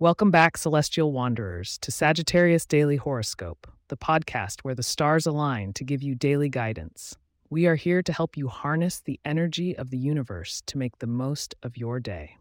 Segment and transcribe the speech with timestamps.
[0.00, 5.82] Welcome back, Celestial Wanderers, to Sagittarius Daily Horoscope, the podcast where the stars align to
[5.82, 7.16] give you daily guidance.
[7.50, 11.08] We are here to help you harness the energy of the universe to make the
[11.08, 12.36] most of your day.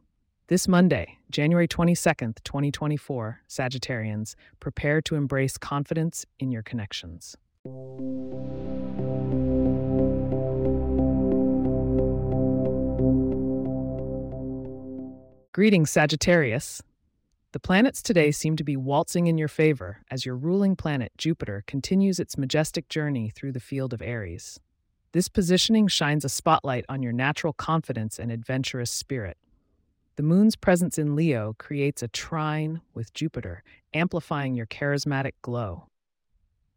[0.49, 7.35] This Monday, January 22nd, 2024, Sagittarians, prepare to embrace confidence in your connections.
[15.53, 16.83] Greetings, Sagittarius.
[17.57, 21.63] The planets today seem to be waltzing in your favor as your ruling planet, Jupiter,
[21.65, 24.59] continues its majestic journey through the field of Aries.
[25.11, 29.37] This positioning shines a spotlight on your natural confidence and adventurous spirit.
[30.17, 35.87] The moon's presence in Leo creates a trine with Jupiter, amplifying your charismatic glow.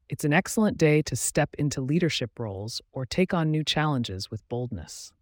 [0.08, 4.48] It's an excellent day to step into leadership roles or take on new challenges with
[4.48, 5.12] boldness.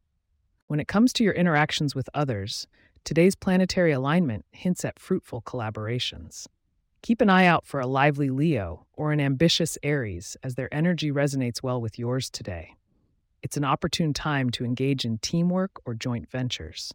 [0.68, 2.68] When it comes to your interactions with others,
[3.04, 6.46] Today's planetary alignment hints at fruitful collaborations.
[7.02, 11.10] Keep an eye out for a lively Leo or an ambitious Aries as their energy
[11.10, 12.74] resonates well with yours today.
[13.42, 16.92] It's an opportune time to engage in teamwork or joint ventures.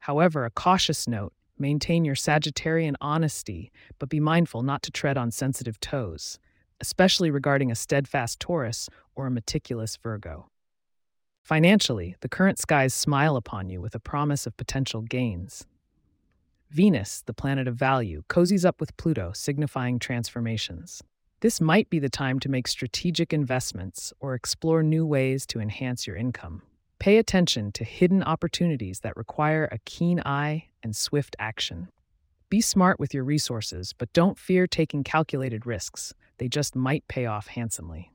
[0.00, 5.30] However, a cautious note maintain your Sagittarian honesty, but be mindful not to tread on
[5.30, 6.38] sensitive toes,
[6.80, 10.48] especially regarding a steadfast Taurus or a meticulous Virgo.
[11.42, 15.66] Financially, the current skies smile upon you with a promise of potential gains.
[16.70, 21.02] Venus, the planet of value, cozies up with Pluto, signifying transformations.
[21.40, 26.06] This might be the time to make strategic investments or explore new ways to enhance
[26.06, 26.62] your income.
[27.00, 31.88] Pay attention to hidden opportunities that require a keen eye and swift action.
[32.48, 36.14] Be smart with your resources, but don't fear taking calculated risks.
[36.38, 38.12] They just might pay off handsomely.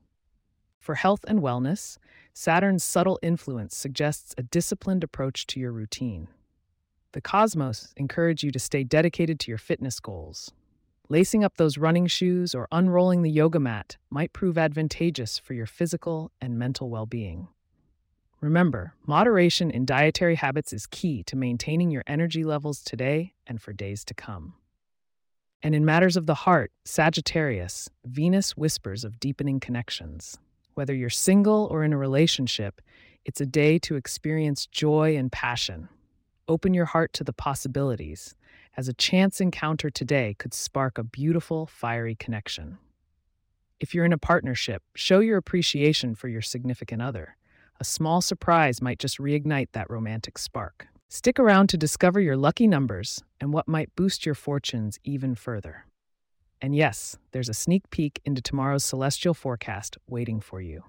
[0.88, 1.98] For health and wellness,
[2.32, 6.28] Saturn's subtle influence suggests a disciplined approach to your routine.
[7.12, 10.50] The cosmos encourage you to stay dedicated to your fitness goals.
[11.10, 15.66] Lacing up those running shoes or unrolling the yoga mat might prove advantageous for your
[15.66, 17.48] physical and mental well being.
[18.40, 23.74] Remember, moderation in dietary habits is key to maintaining your energy levels today and for
[23.74, 24.54] days to come.
[25.62, 30.38] And in matters of the heart, Sagittarius, Venus whispers of deepening connections.
[30.78, 32.80] Whether you're single or in a relationship,
[33.24, 35.88] it's a day to experience joy and passion.
[36.46, 38.36] Open your heart to the possibilities,
[38.76, 42.78] as a chance encounter today could spark a beautiful, fiery connection.
[43.80, 47.36] If you're in a partnership, show your appreciation for your significant other.
[47.80, 50.86] A small surprise might just reignite that romantic spark.
[51.08, 55.86] Stick around to discover your lucky numbers and what might boost your fortunes even further.
[56.60, 60.84] And yes, there's a sneak peek into tomorrow's celestial forecast waiting for you.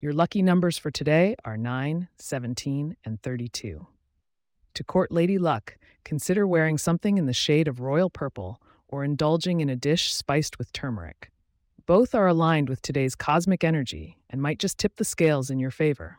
[0.00, 3.86] Your lucky numbers for today are 9, 17, and 32.
[4.74, 9.60] To court Lady Luck, consider wearing something in the shade of royal purple or indulging
[9.60, 11.30] in a dish spiced with turmeric.
[11.86, 15.70] Both are aligned with today's cosmic energy and might just tip the scales in your
[15.70, 16.18] favor.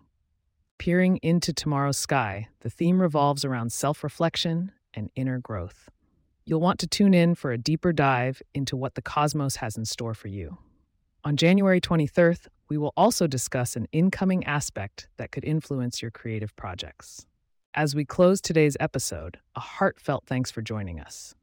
[0.79, 5.89] Peering into tomorrow's sky, the theme revolves around self reflection and inner growth.
[6.45, 9.85] You'll want to tune in for a deeper dive into what the cosmos has in
[9.85, 10.57] store for you.
[11.23, 16.53] On January 23rd, we will also discuss an incoming aspect that could influence your creative
[16.55, 17.25] projects.
[17.73, 21.33] As we close today's episode, a heartfelt thanks for joining us.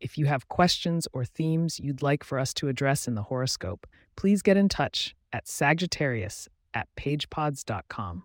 [0.00, 3.86] If you have questions or themes you'd like for us to address in the horoscope,
[4.16, 8.24] please get in touch at Sagittarius at pagepods.com.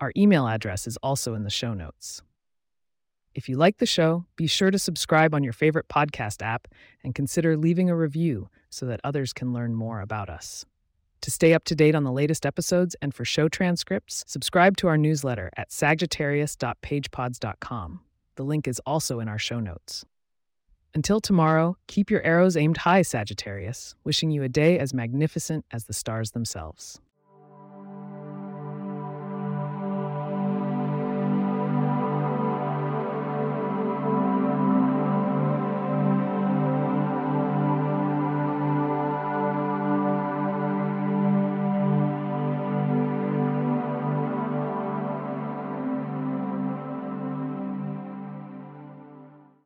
[0.00, 2.22] Our email address is also in the show notes.
[3.34, 6.68] If you like the show, be sure to subscribe on your favorite podcast app
[7.04, 10.64] and consider leaving a review so that others can learn more about us.
[11.20, 14.88] To stay up to date on the latest episodes and for show transcripts, subscribe to
[14.88, 18.00] our newsletter at sagittarius.pagepods.com.
[18.36, 20.06] The link is also in our show notes.
[20.94, 25.84] Until tomorrow, keep your arrows aimed high, Sagittarius, wishing you a day as magnificent as
[25.84, 27.02] the stars themselves.